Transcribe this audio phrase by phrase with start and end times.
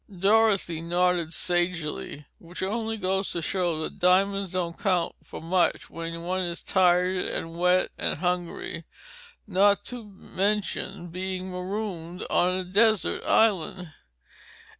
[0.19, 2.25] Dorothy nodded sagely.
[2.39, 7.17] "Which only goes to show that diamonds don't count for much when one is tired
[7.27, 8.85] and wet and hungry,
[9.45, 13.93] not to mention being marooned on a desert island!"